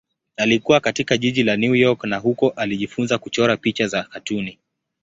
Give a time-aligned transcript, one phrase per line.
[0.37, 4.57] Alikua katika jiji la New York na huko alijifunza kuchora picha za katuni.